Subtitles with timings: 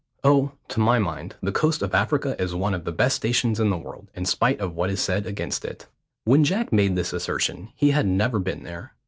[0.23, 3.69] Oh, to my mind, the coast of Africa is one of the best stations in
[3.69, 5.85] the world, in spite of what is said against it."
[6.23, 8.93] When Jack made this assertion, he had never been there.